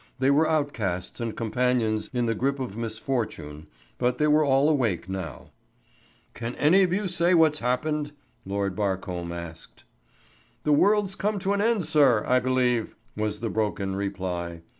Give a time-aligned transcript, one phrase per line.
[0.17, 3.67] They were outcasts and companions in the grip of misfortune,
[3.99, 5.51] but they were all awake now.
[6.33, 8.11] "Can any of you say what's happened?"
[8.43, 9.83] Lord Barcombe asked.
[10.63, 14.63] "The world's come to an end, sir, I believe," was the broken reply.